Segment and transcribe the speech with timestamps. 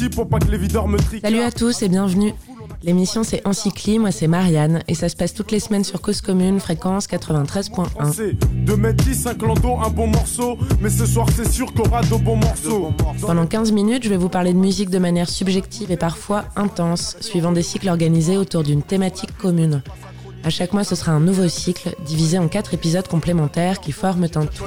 [0.00, 1.22] Je me fais tout petit pour pas que les videurs me triquent.
[1.22, 2.32] Salut à tous et bienvenue.
[2.82, 6.22] L'émission c'est Encycli, moi c'est Marianne et ça se passe toutes les semaines sur Cause
[6.22, 8.34] Commune, fréquence 93.1.
[8.64, 12.02] 2 mètres 10, un clando, un bon morceau, mais ce soir c'est sûr qu'on aura
[12.02, 12.92] de bons morceaux.
[13.20, 17.16] Pendant 15 minutes, je vais vous parler de musique de manière subjective et parfois intense,
[17.20, 19.82] suivant des cycles organisés autour d'une thématique commune.
[20.42, 24.24] À chaque mois, ce sera un nouveau cycle, divisé en quatre épisodes complémentaires qui forment
[24.34, 24.64] un tout.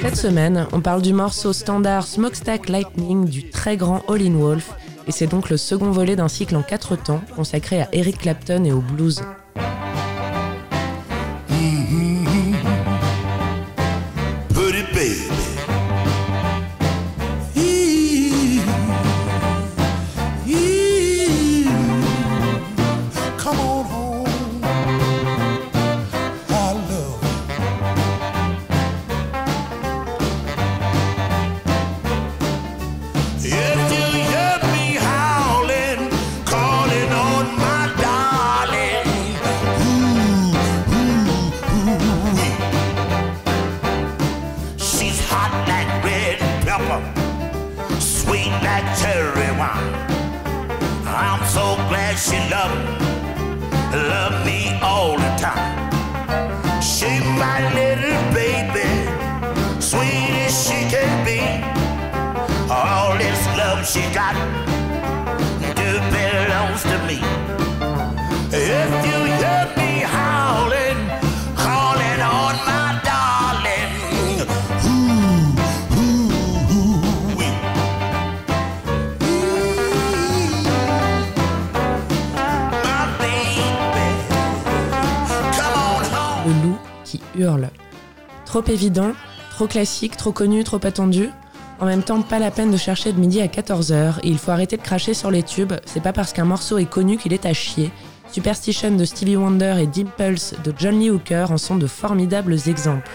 [0.00, 4.70] Cette semaine, on parle du morceau standard Smokestack Lightning du très grand All in Wolf,
[5.08, 8.64] et c'est donc le second volet d'un cycle en quatre temps consacré à Eric Clapton
[8.64, 9.22] et au blues.
[52.58, 56.82] love, love me all the time.
[56.82, 58.88] She my little baby,
[59.80, 61.40] sweet as she can be.
[62.70, 64.67] All this love she got.
[88.60, 89.12] Trop évident,
[89.52, 91.30] trop classique, trop connu, trop attendu.
[91.78, 94.50] En même temps, pas la peine de chercher de midi à 14h et il faut
[94.50, 97.46] arrêter de cracher sur les tubes, c'est pas parce qu'un morceau est connu qu'il est
[97.46, 97.92] à chier.
[98.32, 103.08] Superstition de Stevie Wonder et Dimples de John Lee Hooker en sont de formidables exemples.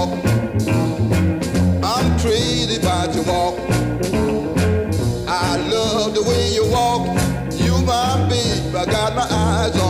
[0.00, 0.24] walk.
[1.82, 3.58] I'm crazy about your walk.
[5.28, 7.06] I love the way you walk.
[7.52, 9.89] You my babe, I got my eyes on.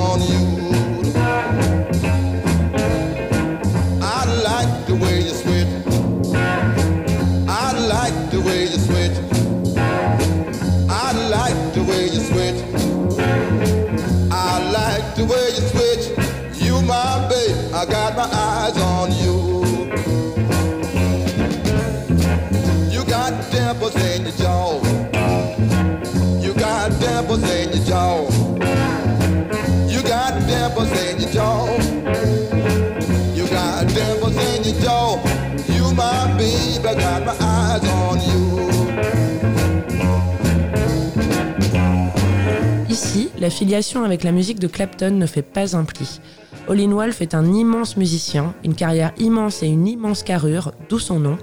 [42.90, 46.20] Ici, la filiation avec la musique de Clapton ne fait pas un pli.
[46.66, 51.20] Olin Wolf est un immense musicien, une carrière immense et une immense carrure, d'où son
[51.20, 51.38] nom,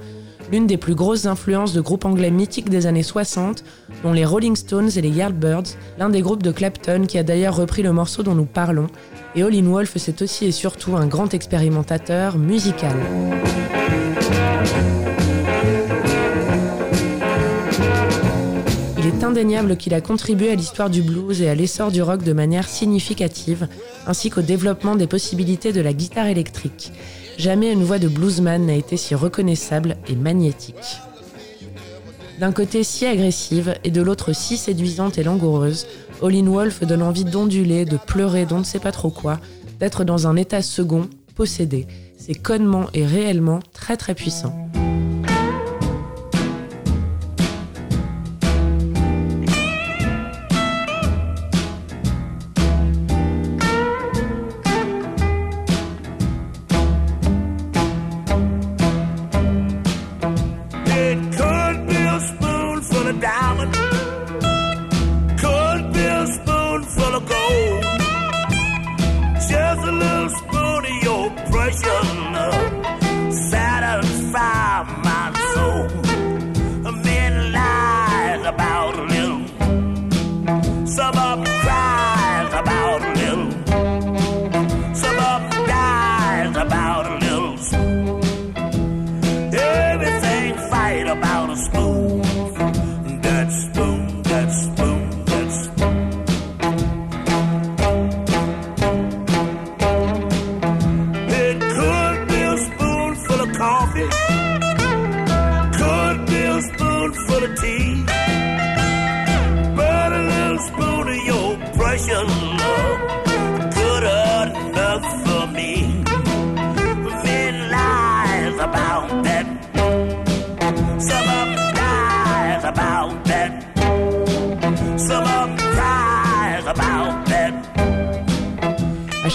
[0.51, 3.63] l'une des plus grosses influences de groupes anglais mythiques des années 60,
[4.03, 7.55] dont les Rolling Stones et les Yardbirds, l'un des groupes de Clapton qui a d'ailleurs
[7.55, 8.87] repris le morceau dont nous parlons,
[9.33, 12.97] et Olin Wolf c'est aussi et surtout un grand expérimentateur musical.
[19.07, 22.33] Est indéniable qu'il a contribué à l'histoire du blues et à l'essor du rock de
[22.33, 23.69] manière significative,
[24.05, 26.91] ainsi qu'au développement des possibilités de la guitare électrique.
[27.37, 30.99] Jamais une voix de bluesman n'a été si reconnaissable et magnétique.
[32.41, 35.87] D'un côté si agressive et de l'autre si séduisante et langoureuse,
[36.21, 39.39] All Wolf donne envie d'onduler, de pleurer, d'on ne sait pas trop quoi,
[39.79, 41.87] d'être dans un état second, possédé.
[42.17, 44.53] C'est connement et réellement très très puissant.
[103.57, 104.07] coffee.
[105.79, 108.03] Could be a spoonful of tea.
[109.75, 112.29] But a little spoon of your precious
[112.61, 113.26] love.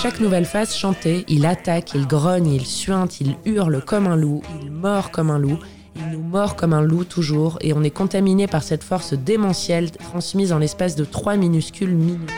[0.02, 4.42] Chaque nouvelle phase chantée, il attaque, il grogne, il suinte, il hurle comme un loup,
[4.60, 5.60] il mord comme un loup,
[5.94, 9.92] il nous mord comme un loup toujours, et on est contaminé par cette force démentielle
[9.92, 12.32] transmise en l'espace de trois minuscules minutes.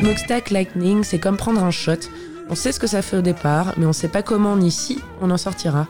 [0.00, 2.08] Smokestack Lightning, c'est comme prendre un shot.
[2.50, 4.98] On sait ce que ça fait au départ, mais on sait pas comment ni si
[5.20, 5.86] on en sortira.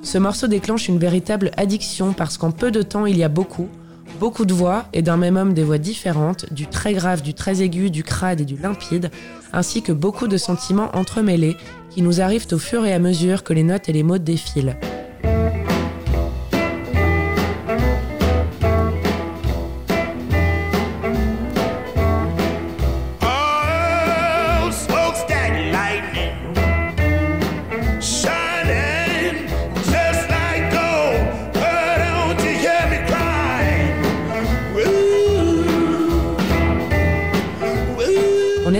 [0.00, 3.68] Ce morceau déclenche une véritable addiction parce qu'en peu de temps, il y a beaucoup,
[4.16, 7.62] beaucoup de voix et d'un même homme des voix différentes, du très grave, du très
[7.62, 9.10] aigu, du crade et du limpide,
[9.52, 11.56] ainsi que beaucoup de sentiments entremêlés
[11.90, 14.76] qui nous arrivent au fur et à mesure que les notes et les mots défilent.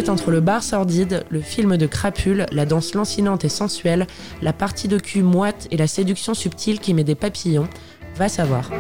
[0.08, 4.06] Entre le bar sordide, le film de crapule, la danse lancinante et sensuelle,
[4.43, 7.69] la partie de cul moite et la séduction subtile qui met des papillons.
[8.16, 8.70] Va savoir.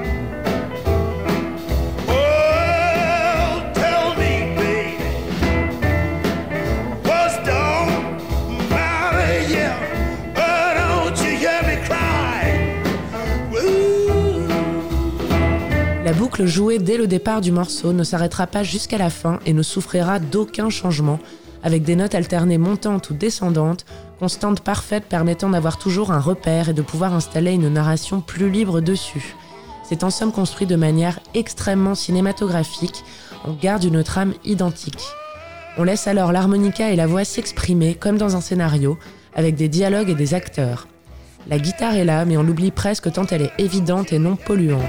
[16.06, 19.52] La boucle jouée dès le départ du morceau ne s'arrêtera pas jusqu'à la fin et
[19.52, 21.18] ne souffrira d'aucun changement,
[21.64, 23.84] avec des notes alternées montantes ou descendantes,
[24.20, 28.80] constantes parfaites permettant d'avoir toujours un repère et de pouvoir installer une narration plus libre
[28.80, 29.34] dessus.
[29.82, 33.02] C'est en somme construit de manière extrêmement cinématographique,
[33.44, 35.02] on garde une trame identique.
[35.76, 38.96] On laisse alors l'harmonica et la voix s'exprimer comme dans un scénario,
[39.34, 40.86] avec des dialogues et des acteurs.
[41.48, 44.82] La guitare est là, mais on l'oublie presque tant elle est évidente et non polluante.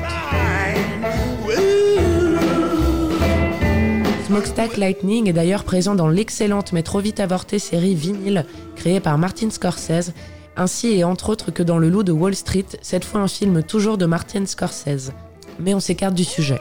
[4.28, 8.46] Smokestack Lightning est d'ailleurs présent dans l'excellente mais trop vite avortée série Vinyl
[8.76, 10.12] créée par Martin Scorsese,
[10.58, 13.64] ainsi et entre autres que dans Le Loup de Wall Street, cette fois un film
[13.64, 15.14] toujours de Martin Scorsese.
[15.62, 16.60] Mais on s'écarte du sujet.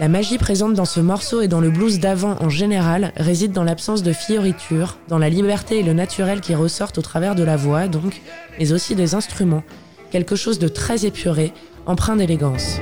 [0.00, 3.62] La magie présente dans ce morceau et dans le blues d'avant en général réside dans
[3.62, 7.56] l'absence de fioriture, dans la liberté et le naturel qui ressortent au travers de la
[7.56, 8.22] voix donc,
[8.58, 9.62] mais aussi des instruments,
[10.10, 11.52] quelque chose de très épuré,
[11.86, 12.80] empreint d'élégance.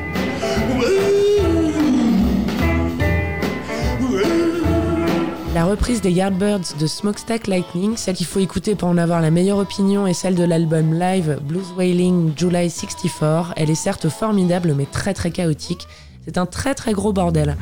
[5.55, 9.31] La reprise des Yardbirds de Smokestack Lightning, celle qu'il faut écouter pour en avoir la
[9.31, 13.53] meilleure opinion, est celle de l'album live Blues Wailing July 64.
[13.57, 15.87] Elle est certes formidable mais très très chaotique.
[16.25, 17.59] C'est un très très gros bordel.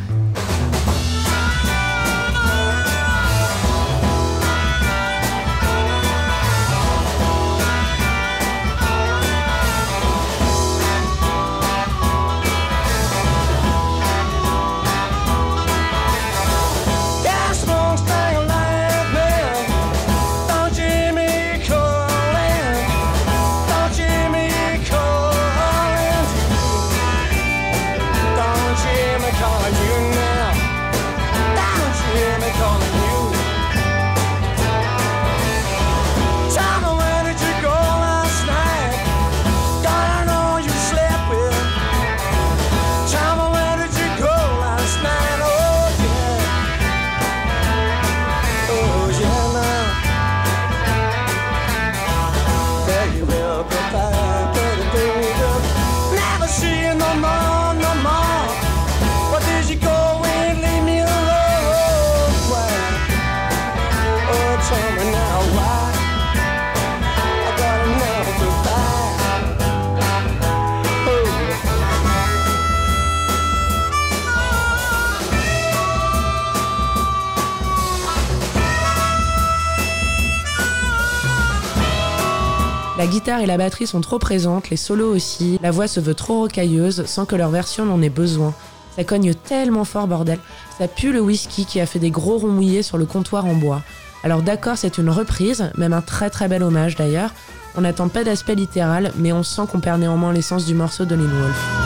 [83.11, 86.41] Guitare et la batterie sont trop présentes, les solos aussi, la voix se veut trop
[86.41, 88.55] rocailleuse sans que leur version n'en ait besoin.
[88.97, 90.39] Ça cogne tellement fort, bordel.
[90.79, 93.55] Ça pue le whisky qui a fait des gros ronds mouillés sur le comptoir en
[93.55, 93.83] bois.
[94.23, 97.33] Alors d'accord, c'est une reprise, même un très très bel hommage d'ailleurs.
[97.77, 101.15] On n'attend pas d'aspect littéral, mais on sent qu'on perd néanmoins l'essence du morceau de
[101.15, 101.80] Lynn Wolf.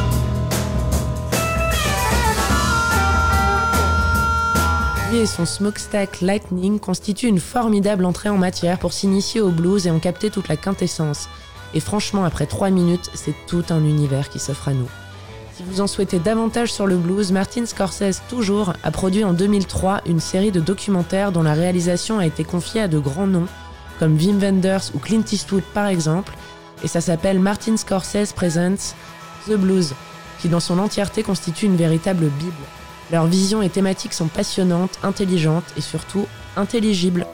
[5.12, 9.90] Et son smokestack Lightning constituent une formidable entrée en matière pour s'initier au blues et
[9.90, 11.28] en capter toute la quintessence.
[11.74, 14.88] Et franchement, après 3 minutes, c'est tout un univers qui s'offre à nous.
[15.54, 20.00] Si vous en souhaitez davantage sur le blues, Martin Scorsese, toujours, a produit en 2003
[20.06, 23.46] une série de documentaires dont la réalisation a été confiée à de grands noms,
[23.98, 26.34] comme Wim Wenders ou Clint Eastwood par exemple,
[26.82, 28.94] et ça s'appelle Martin Scorsese Presents
[29.46, 29.94] The Blues,
[30.40, 32.52] qui dans son entièreté constitue une véritable bible.
[33.10, 37.26] Leurs visions et thématiques sont passionnantes, intelligentes et surtout intelligibles.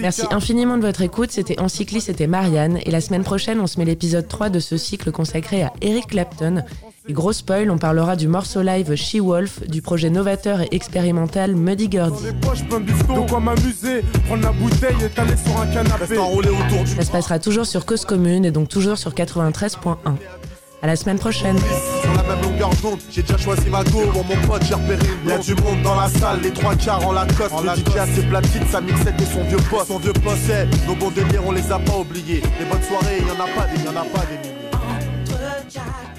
[0.00, 1.30] Merci infiniment de votre écoute.
[1.30, 2.78] C'était Encycliste, c'était Marianne.
[2.84, 6.08] Et la semaine prochaine, on se met l'épisode 3 de ce cycle consacré à Eric
[6.08, 6.62] Clapton.
[7.08, 11.88] Et gros spoil, on parlera du morceau live She-Wolf, du projet novateur et expérimental Muddy
[11.88, 12.26] Gurdy.
[16.86, 19.96] Ça se passera toujours sur Cause Commune et donc toujours sur 93.1.
[20.84, 21.56] À la semaine prochaine.
[22.02, 24.00] Sur la même longueur d'onde, j'ai déjà choisi ma go.
[24.12, 27.06] Pour mon pote, j'ai repéré une Y'a du monde dans la salle, les trois quarts
[27.06, 27.52] en Lacoste.
[27.52, 29.86] En le DJ a ses platines, sa mixette et son vieux poste.
[29.86, 30.50] Son vieux poste,
[30.88, 32.42] nos bons délires, on les a pas oubliés.
[32.58, 36.11] Les bonnes soirées, y'en a pas des, y'en a pas des milliers.